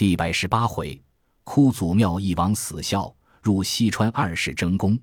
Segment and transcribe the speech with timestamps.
[0.00, 0.98] 第百十八回，
[1.44, 4.98] 哭祖庙一王死孝，入西川二世争功。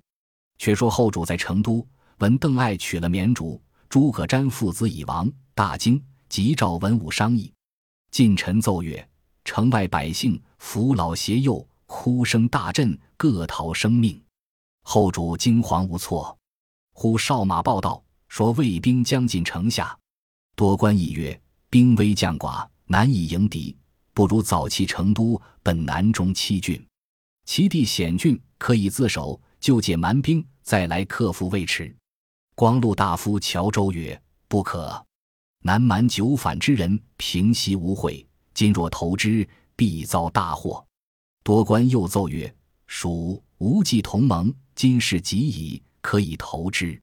[0.58, 7.54] 却说后主在成都，闻邓艾娶了绵竹，诸葛瞻父子已亡，大惊，急召文武商议。
[8.10, 9.08] 近臣奏曰
[9.46, 14.20] ：“城外百姓扶老携幼，哭声大震，各逃生命。”
[14.82, 16.36] 后主惊惶无措。
[16.94, 19.96] 忽哨马报道说，魏兵将近城下。
[20.56, 21.40] 多官议曰
[21.70, 23.78] ：“兵微将寡，难以迎敌。”
[24.18, 26.84] 不如早弃成都，本南中七郡，
[27.46, 31.96] 其地险峻，可以自守，就解蛮兵，再来克服未迟。
[32.56, 34.20] 光禄大夫乔州曰
[34.50, 35.06] ：“不可，
[35.62, 38.26] 南蛮久反之人，平息无悔。
[38.56, 40.84] 今若投之，必遭大祸。”
[41.46, 42.52] 多官又奏曰
[42.88, 47.00] ：“蜀无忌同盟，今事急矣，可以投之。”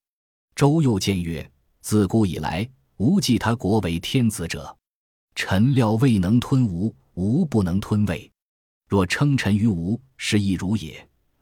[0.56, 1.48] 周又谏曰
[1.80, 4.76] ：“自古以来，无忌他国为天子者，
[5.36, 8.30] 臣料未能吞吴。”吾不能吞魏，
[8.88, 10.94] 若称臣于吴，是亦如也；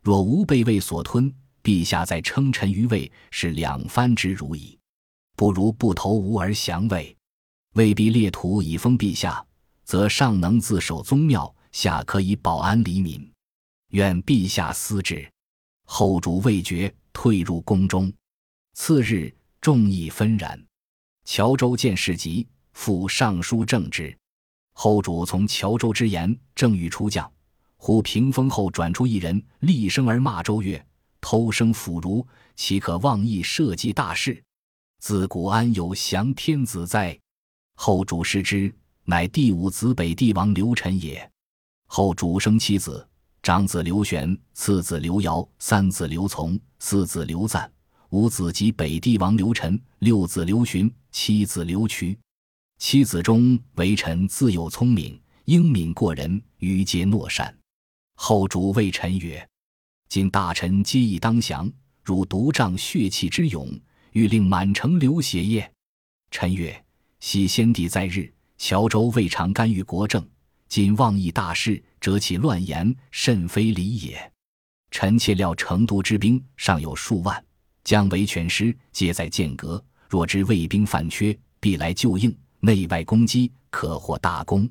[0.03, 4.79] 若吾被魏所吞，陛下再称臣于魏，是两番之如矣。
[5.35, 7.17] 不如不投吴而降魏，
[7.75, 9.45] 魏必列土以封陛下，
[9.85, 13.33] 则上能自守宗庙，下可以保安黎民。
[13.89, 15.27] 愿陛下思之。
[15.85, 18.13] 后主未决，退入宫中。
[18.75, 20.63] 次日，众议纷然。
[21.27, 24.17] 谯州见事急，复上书正之。
[24.73, 27.31] 后主从乔州之言，正欲出将，
[27.77, 30.85] 忽屏风后转出一人，厉声而骂周曰
[31.21, 34.43] ：“偷生腐儒，岂可妄议社稷大事？
[34.99, 37.19] 自古安有降天子哉？”
[37.77, 38.73] 后主视之，
[39.05, 41.31] 乃第五子北帝王刘臣也。
[41.87, 43.07] 后主生七子：
[43.43, 47.71] 长子刘玄，次子刘尧，三子刘琮，四子刘赞，
[48.11, 52.19] 五子即北帝王刘臣，六子刘询，七子刘渠。
[52.85, 57.57] 妻子中，为臣自幼聪明，英敏过人，愚皆懦善。
[58.17, 59.49] 后主谓臣曰
[60.11, 63.71] ：“今大臣皆已当降，汝独仗血气之勇，
[64.11, 65.73] 欲令满城流血耶？”
[66.33, 66.85] 臣曰
[67.21, 70.29] ：“昔先帝在日，乔州未尝干预国政，
[70.69, 74.33] 今妄议大事，折起乱言，甚非礼也。
[74.91, 77.43] 臣妾料成都之兵尚有数万，
[77.85, 79.83] 将为全师，皆在剑阁。
[80.09, 84.71] 若知魏兵犯缺，必来救应。”内外攻击，可获大功，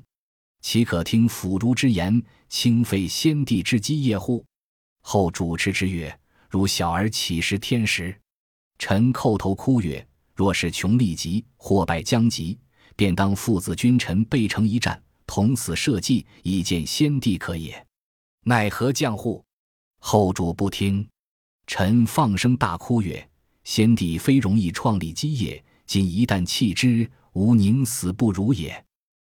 [0.62, 4.42] 岂可听腐儒之言，轻废先帝之基业乎？
[5.02, 8.18] 后主持之曰：“如小儿岂识天时？”
[8.80, 12.58] 臣叩头哭曰：“若是穷力极，或败将急，
[12.96, 17.86] 便当父子君臣背成一战，同死社稷，以见先帝可也。
[18.44, 19.44] 奈何将乎？”
[20.00, 21.06] 后主不听，
[21.66, 23.28] 臣放声大哭曰
[23.64, 28.84] ：“先帝非容易创立基业，今一旦弃之。”吾宁死不如也。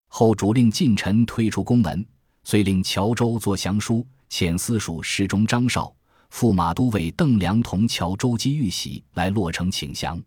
[0.07, 2.05] 后主令近臣退出宫门，
[2.43, 5.93] 遂令乔州作降书，遣司属侍中张绍、
[6.31, 10.21] 驸马都尉邓良同乔州机玉玺来洛城请降。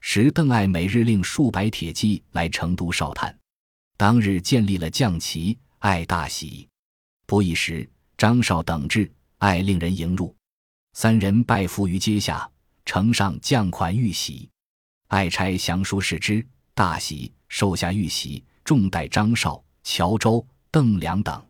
[0.00, 3.36] 时邓艾每日令数百铁骑来成都哨探。
[3.96, 6.68] 当日建立了将旗，艾大喜。
[7.26, 7.86] 不一时，
[8.16, 10.34] 张绍等至，艾令人迎入，
[10.92, 12.48] 三人拜伏于阶下，
[12.86, 14.48] 呈上将款玉玺。
[15.08, 16.46] 艾差降书视之。
[16.78, 21.44] 大喜，受下玉玺，重待张绍、乔州、邓良等。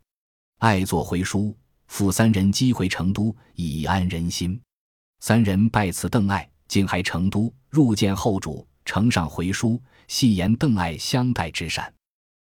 [0.60, 1.54] 爱作回书，
[1.86, 4.58] 复三人击回成都，以安人心。
[5.20, 11.92] 三人拜辞邓艾，进还成都，入见后主，呈上回书，细言邓艾相待之善。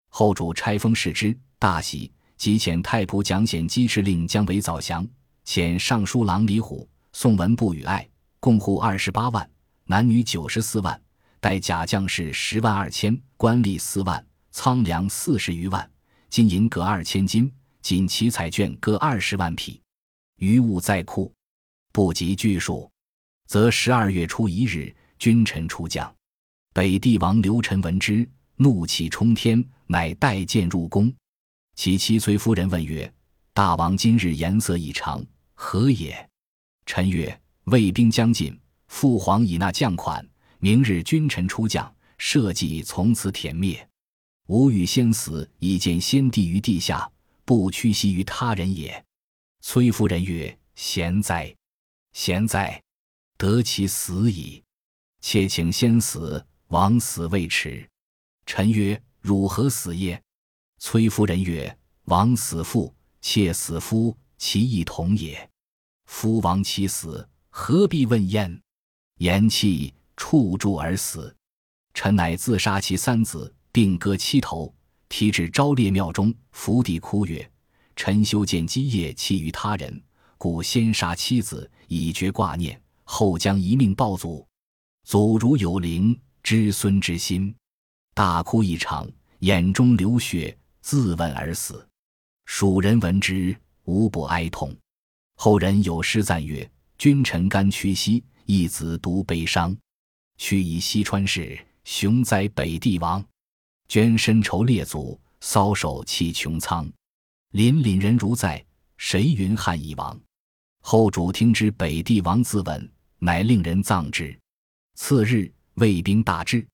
[0.08, 5.04] 后主拆封视之，大喜，即遣太仆蒋显机敕令姜维早降，
[5.44, 8.08] 遣尚书郎李虎、宋文部与爱，
[8.38, 9.50] 共户二十八万，
[9.86, 11.02] 男女九十四万。
[11.46, 15.88] 带甲将士十万二千，官吏四万，仓粮四十余万，
[16.28, 17.48] 金银各二千斤，
[17.82, 19.80] 锦旗彩绢各二十万匹，
[20.38, 21.32] 余物在库，
[21.92, 22.90] 不及巨数，
[23.46, 26.12] 则十二月初一日，君臣出将。
[26.74, 31.14] 北帝王刘臣闻之，怒气冲天，乃带剑入宫。
[31.76, 33.08] 其妻崔夫人问曰
[33.54, 36.28] ：“大王今日颜色异常，何也？”
[36.86, 37.40] 臣曰
[37.70, 40.28] ：“魏兵将近，父皇已纳将款。”
[40.66, 43.88] 明日君臣出将，社稷从此殄灭。
[44.48, 47.08] 吾欲先死，以见先帝于地下，
[47.44, 49.04] 不屈膝于他人也。
[49.60, 51.54] 崔夫人曰：“贤哉，
[52.14, 52.82] 贤哉，
[53.38, 54.60] 得其死矣。
[55.20, 57.88] 妾请先死，枉死未迟。”
[58.44, 60.20] 臣曰：“汝何死也？”
[60.82, 65.48] 崔夫人曰：“枉死父，妾死夫，其义同也。
[66.06, 68.60] 夫亡妻死，何必问焉？”
[69.22, 69.92] 言讫。
[70.16, 71.34] 触柱而死，
[71.94, 74.74] 臣乃自杀其三子，并割七头，
[75.08, 77.48] 提至昭烈庙中，伏地哭曰
[77.94, 80.02] ：“臣修建基业弃于他人，
[80.38, 84.46] 故先杀妻子以绝挂念，后将一命报祖。
[85.04, 87.54] 祖如有灵，知孙之心，
[88.14, 89.08] 大哭一场，
[89.40, 91.86] 眼中流血，自刎而死。
[92.46, 94.74] 蜀人闻之，无不哀痛。
[95.36, 99.76] 后人有诗赞曰：“君臣甘屈膝，一子独悲伤。
[100.38, 103.24] 屈以西川氏，雄哉北地王。
[103.88, 106.90] 捐身酬列祖，搔首泣穹苍。”
[107.52, 108.62] 凛凛人如在，
[108.96, 110.18] 谁云汉已亡？
[110.82, 112.86] 后主听之，北帝王自刎，
[113.18, 114.36] 乃令人葬之。
[114.94, 116.66] 次日，魏兵大至，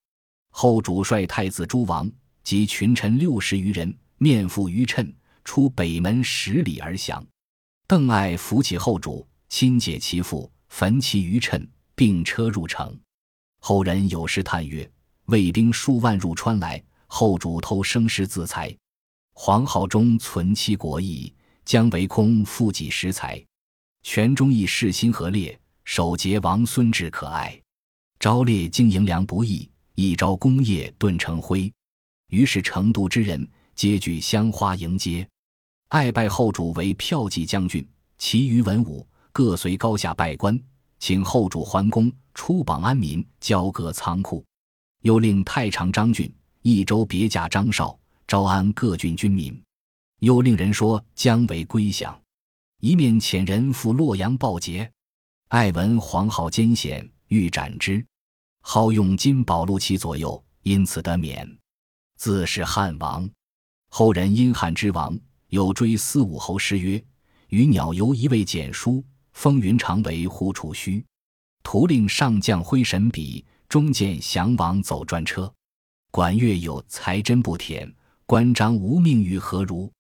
[0.50, 2.11] 后主率太子诸王
[2.43, 5.12] 及群臣六十余人，面负于谶，
[5.44, 7.25] 出北门十里而降。
[7.87, 11.64] 邓艾扶起后主，亲解其父，焚其余谶，
[11.94, 12.99] 并车入城。
[13.64, 14.91] 后人有诗叹曰
[15.26, 18.76] ：“魏兵数万入川来，后主偷生尸自裁。”
[19.35, 21.32] 黄皓中存其国义，
[21.64, 23.41] 将为空负己食财。
[24.03, 27.56] 全忠义士心何烈，守节王孙志可爱。
[28.19, 31.73] 昭烈经营良不易，一朝功业顿成灰。
[32.31, 35.25] 于是成都之人皆举香花迎接。
[35.87, 37.88] 爱拜后主为骠骑将军，
[38.19, 40.61] 其余文武各随高下拜官，
[41.02, 44.44] 请后主还宫，出榜安民，交割仓库。
[45.00, 47.99] 又令太常张俊、益州别驾张绍。
[48.28, 49.60] 招安各郡军民，
[50.20, 52.16] 又令人说姜维归降，
[52.78, 54.88] 一面遣人赴洛阳报捷。
[55.49, 58.06] 爱闻黄皓奸险，欲斩之。
[58.60, 61.58] 好用金宝禄其左右，因此得免。
[62.16, 63.28] 自是汉王。
[63.88, 65.19] 后人因汉之王，
[65.49, 67.04] 有追思武侯诗曰
[67.50, 71.05] ：“与鸟游一味简书，风云长为呼楚虚。
[71.62, 75.52] 徒令上将挥神笔，中见降王走专车。
[76.11, 77.93] 管乐有才真不舔。”
[78.25, 79.90] 关张无命于何如？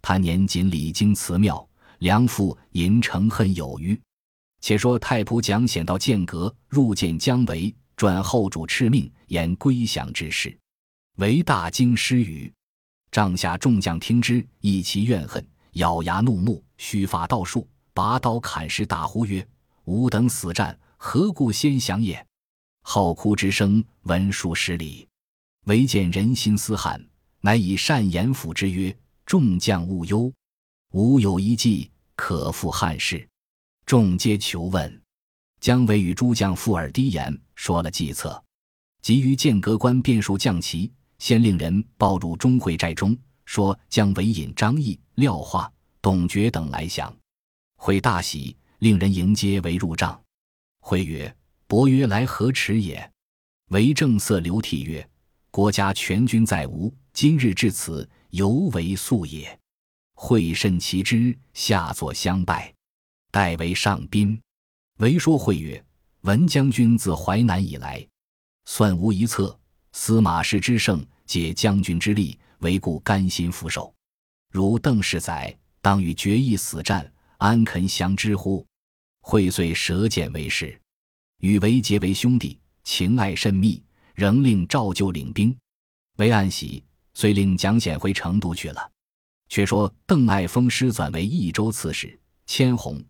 [0.00, 4.00] 他年仅礼经祠庙，梁父吟成恨有余。
[4.62, 10.56] 且说太仆蒋显到剑阁，入见姜维，转后主敕命，言归降之事。
[11.16, 12.50] 为大惊失语，
[13.10, 19.46] 帐下众将听之，一齐怨恨，咬牙怒目，须发倒竖，拔刀砍石，大呼曰
[19.86, 22.26] ：“吾等死战，何故先降也？”
[22.82, 25.08] 号哭之声闻数十里，
[25.66, 27.02] 唯见人心思汉。
[27.40, 28.94] 乃以善言抚之曰
[29.24, 30.32] ：“众将勿忧，
[30.92, 33.26] 吾有一计可复汉室。”
[33.86, 35.00] 众皆求问。
[35.60, 38.42] 姜维与诸将附耳低言，说了计策。
[39.02, 47.14] 急于剑阁关变数将旗，先令人报入钟会寨中，说姜维引张翼、廖化、董厥等来降。
[47.84, 50.18] 会大喜，令人迎接为入帐。
[50.80, 51.36] 会曰
[51.68, 53.12] ：“伯约来何迟也？”
[53.68, 55.06] 为正色流涕曰
[55.52, 59.60] ：“国家全军在吴。”今日至此，犹为素也。
[60.14, 62.72] 会甚其之，下作相拜，
[63.30, 64.40] 代为上宾。
[64.96, 65.84] 为说会曰
[66.24, 68.02] ：“闻将军自淮南以来，
[68.64, 69.54] 算无一策。
[69.92, 73.94] 司马氏之胜，借将军之力，唯故甘心俯首。
[74.50, 77.12] 如邓氏载，当与决一死战，
[77.44, 78.66] 安肯降之乎？”
[79.20, 80.80] 会遂舍简为士，
[81.40, 83.82] 与韦结为兄弟，情爱甚密，
[84.14, 85.54] 仍令赵就领兵。
[86.16, 86.82] 韦暗喜。
[87.16, 88.90] 遂令蒋显回成都去了。
[89.48, 93.00] 却说邓艾封师转为益州刺史，千弘、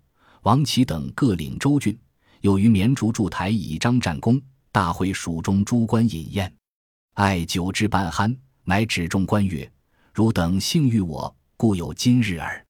[0.43, 1.99] 王启等各领州郡，
[2.43, 4.39] 又于绵竹筑台以彰战功，
[4.71, 6.55] 大会蜀中诸官饮宴。
[7.15, 9.73] 艾酒至半酣，乃指众官曰
[10.13, 12.63] ：“汝等幸遇我，故有今日耳。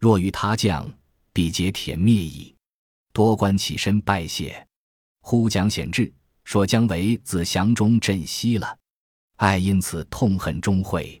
[0.00, 0.92] 若与他将，
[1.32, 2.54] 必皆殄灭矣。”
[3.12, 4.66] 多官起身拜谢。
[5.20, 6.12] 忽蒋显至，
[6.44, 8.78] 说姜维自降中镇西了。
[9.36, 11.20] 爱因此痛恨钟会，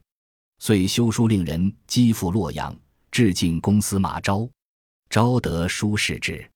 [0.58, 2.76] 遂修书令人击赴洛阳，
[3.10, 4.48] 致敬公司马昭。
[5.10, 6.48] 昭得书视之，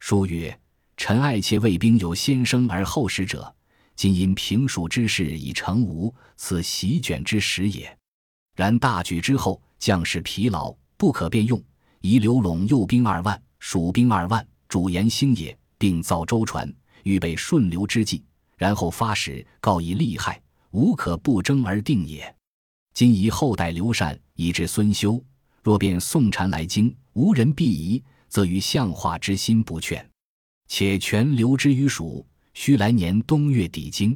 [0.00, 0.56] 书曰
[0.96, 3.54] ：“臣爱妾卫兵有先生而后使者，
[3.96, 7.96] 今因平蜀之事已成吴，此席卷之时也。
[8.54, 11.62] 然大举之后，将士疲劳，不可便用，
[12.04, 16.70] 宜刘陇右兵二万，蜀兵二万，主言兴也，并造舟船，
[17.02, 18.22] 预备顺流之计，
[18.58, 20.38] 然后发使告以利害。”
[20.72, 22.36] 无可不争而定也。
[22.92, 25.18] 今宜后代刘禅以至孙休，
[25.62, 30.06] 若变宋禅来京，无人必疑，则于相化之心不劝。
[30.68, 34.14] 且全留之于蜀，须来年冬月抵京。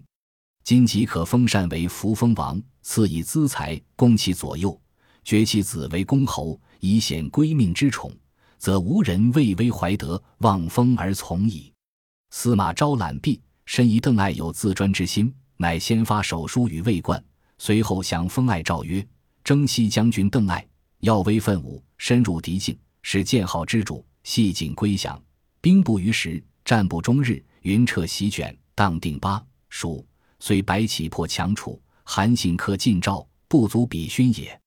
[0.62, 4.78] 今即可封禅为扶风王，赐以资财，供其左右，
[5.24, 8.12] 爵其子为公侯，以显归命之宠，
[8.58, 11.72] 则无人畏威怀德，望风而从矣。
[12.30, 15.32] 司马昭览毕，深疑邓艾有自专之心。
[15.60, 17.20] 乃先发手书与魏冠，
[17.58, 19.04] 随后降封艾诏曰：
[19.42, 20.64] 征西将军邓艾，
[21.00, 25.20] 耀威奋武，深入敌境，是剑号之主，系紧归降。
[25.60, 30.06] 兵不逾时，战不终日，云彻席卷，荡定巴蜀。
[30.38, 34.60] 虽白起破强楚，韩信克晋赵，不足比勋也。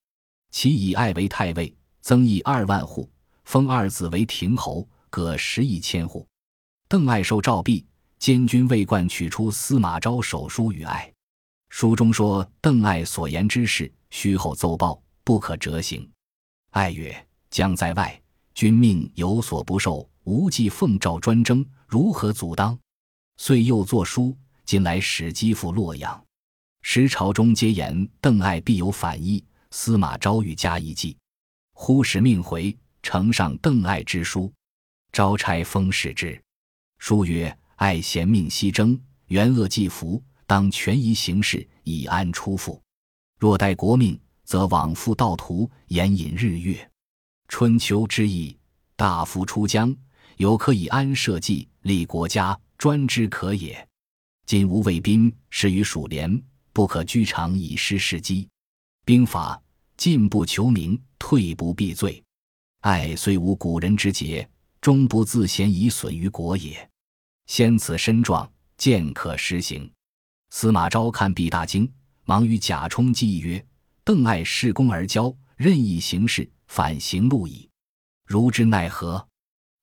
[0.51, 3.09] 其以爱为太尉，增邑二万户，
[3.45, 6.27] 封二子为亭侯，各十亿千户。
[6.89, 7.85] 邓艾受诏毙，
[8.19, 11.11] 监军魏冠取出司马昭手书与爱。
[11.69, 16.09] 书中说邓艾所言之事，虚后奏报，不可折行。
[16.71, 17.15] 艾曰
[17.49, 18.21] ：“将在外，
[18.53, 22.77] 君命有所不受，无忌奉诏专征，如何阻当？”
[23.37, 26.21] 遂又作书，今来使击赴洛阳。
[26.81, 31.15] 时朝中皆言邓艾必有反意，司马昭欲加一计。
[31.83, 34.53] 忽使命回，呈上邓艾之书。
[35.11, 36.39] 招差封使之。
[36.99, 42.79] 书曰：“爱贤命西征，元恶既服。”当权宜行事，以安出复。
[43.39, 46.87] 若待国命，则往复道途，延引日月。
[47.47, 48.55] 春秋之意，
[48.95, 49.93] 大夫出疆，
[50.37, 53.87] 有可以安社稷，立国家，专之可也。
[54.45, 56.39] 今无卫兵，始于蜀连，
[56.73, 58.47] 不可居长以失时机。
[59.03, 59.59] 兵法
[60.01, 62.23] 进不求名，退不避罪。
[62.79, 64.49] 爱虽无古人之节，
[64.81, 66.89] 终不自嫌以损于国也。
[67.45, 69.87] 先此身状，渐可施行。
[70.49, 71.87] 司马昭看毕大惊，
[72.25, 73.63] 忙与贾充计议曰
[74.03, 77.69] ：“邓艾恃功而骄，任意行事，反行路矣。
[78.25, 79.23] 如之奈何？”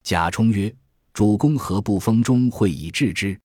[0.02, 0.74] 贾充曰
[1.14, 3.40] ：“主公何不封钟会以治之？”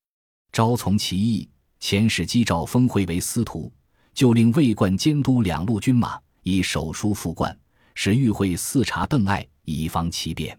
[0.51, 1.47] 昭从其意，
[1.79, 3.71] 遣使击赵封会为司徒，
[4.15, 7.57] 就令魏冠监督两路军马，以手书复冠，
[7.95, 10.57] 使与会四察邓艾，以防其变。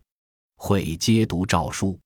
[0.56, 1.98] 会皆读诏书。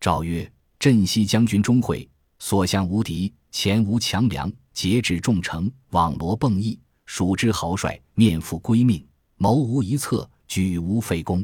[0.00, 9.02] 诏曰：“镇西将军钟会，所向无敌。”前无强梁，节制众城，网罗迸翼，蜀之豪帅，面负归命，
[9.38, 11.42] 谋无一策，举无废功。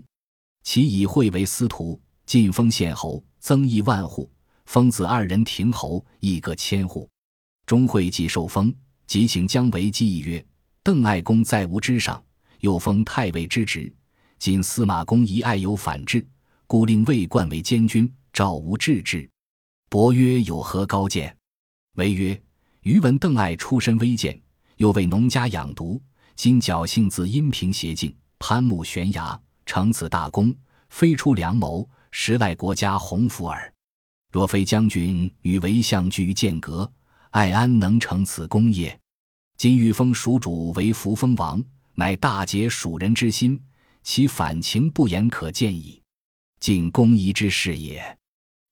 [0.62, 4.30] 其以会为司徒，晋封县侯，增邑万户，
[4.66, 7.08] 封子二人亭侯，一各千户。
[7.64, 8.74] 钟会既受封，
[9.06, 10.44] 即请姜维计议曰
[10.84, 12.20] ：“邓艾公在吾之上，
[12.58, 13.92] 又封太尉之职。
[14.40, 16.26] 今司马公疑爱有反制，
[16.66, 19.28] 故令魏冠为监军，召吾治之。”
[19.88, 21.36] 伯曰：“有何高见？”
[21.94, 22.40] 为曰
[22.82, 24.40] ：“余闻邓艾出身微贱，
[24.78, 26.00] 又为农家养犊，
[26.34, 30.52] 今侥幸自阴平邪径，攀木悬崖，成此大功，
[30.88, 33.72] 非出良谋，实赖国家鸿福耳。
[34.32, 36.90] 若非将军与为相居于剑阁，
[37.30, 38.98] 艾安能成此功业？
[39.62, 41.62] 今欲封蜀主为扶风王，
[41.94, 43.62] 乃大解蜀人之心，
[44.02, 46.02] 其反情不言可见矣。
[46.58, 48.18] 尽公仪之事也。”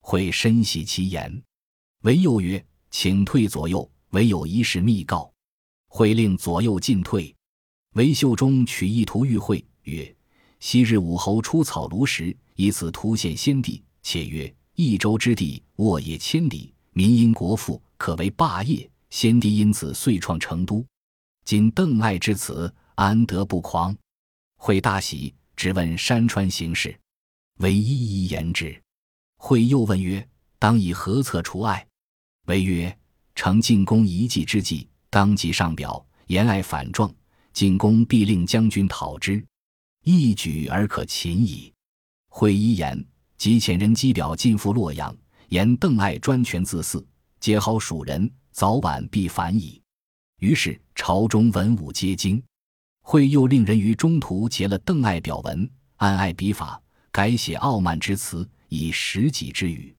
[0.03, 1.41] 会深喜其言，
[2.03, 2.61] 唯又曰。
[2.91, 5.33] 请退左右，唯有一事密告。
[5.87, 7.33] 会令左右进退。
[7.95, 10.13] 韦秀中取一图谕会曰
[10.59, 13.81] ：“昔日武侯出草庐时，以此图献先帝。
[14.03, 18.90] 且曰：益州之地，沃野千里，民因国富，可为霸业。
[19.11, 20.85] 先帝因此遂创成都。
[21.45, 23.95] 今邓艾之词，安得不狂？”
[24.57, 26.99] 会大喜，只问山川形势，
[27.59, 28.81] 唯一一言之。
[29.37, 30.27] 会又问曰
[30.59, 31.87] ：“当以何策除艾？”
[32.47, 32.97] 为曰
[33.35, 37.13] ：“成进攻一计之计，当即上表，言爱反状，
[37.53, 39.43] 进攻必令将军讨之，
[40.05, 41.73] 一举而可擒矣。”
[42.29, 43.03] 会一言，
[43.39, 45.17] 即遣人机表进赴洛阳，
[45.49, 47.05] 言邓艾专权自肆，
[47.41, 49.81] 结好蜀人，早晚必反矣。
[50.41, 52.43] 于是朝中文武皆惊。
[53.03, 56.81] 会又令人于中途截了邓艾表文，按艾笔法
[57.11, 59.95] 改写傲慢之词，以实己之语。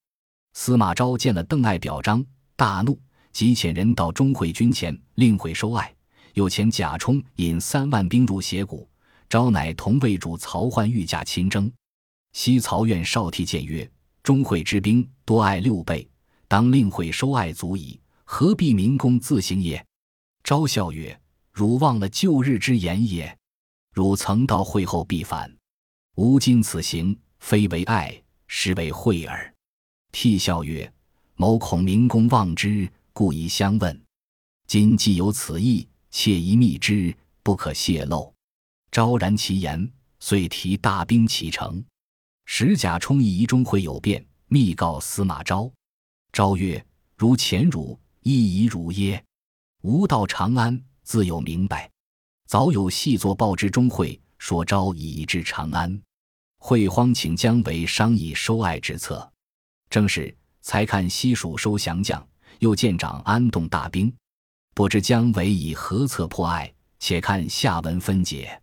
[0.53, 2.23] 司马昭见了邓艾表彰。
[2.55, 2.99] 大怒，
[3.31, 5.93] 即遣人到钟会军前，令会收爱。
[6.35, 8.87] 又遣贾充引三万兵入斜谷，
[9.27, 11.71] 昭乃同魏主曹奂御驾亲征。
[12.33, 13.89] 西曹院少替谏曰
[14.23, 16.09] ：“钟会之兵多爱六倍，
[16.47, 17.99] 当令会收爱足矣，
[18.33, 19.85] 何必民工自行也？”
[20.41, 21.19] 昭笑曰
[21.51, 23.37] ：“汝忘了旧日之言也。
[23.93, 25.53] 汝曾到会后必反，
[26.15, 29.53] 吾今此行，非为爱，实为惠耳。”
[30.13, 30.89] 替笑曰。
[31.35, 34.01] 某恐明公忘之，故以相问。
[34.67, 38.31] 今既有此意，切宜密之，不可泄露。
[38.91, 41.83] 昭然其言，遂提大兵启程。
[42.45, 45.71] 使贾充以疑中会有变，密告司马昭。
[46.31, 46.85] 昭曰
[47.17, 49.23] ：“如前汝亦以汝耶？
[49.81, 51.89] 吾到长安，自有明白。
[52.47, 56.01] 早有细作报之中会，说昭已至长安。
[56.57, 59.31] 会慌，请姜维商议收爱之策。
[59.89, 62.23] 正是。”才看西蜀收降将，
[62.59, 64.13] 又见长安动大兵，
[64.75, 66.71] 不知姜维以何策破艾？
[66.99, 68.61] 且看下文分解。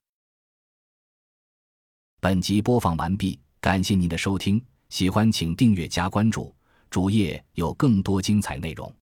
[2.21, 6.55] 本集播放完毕，感谢您的收听，喜欢请订阅加关注，
[6.89, 8.95] 主页有更多精彩内容。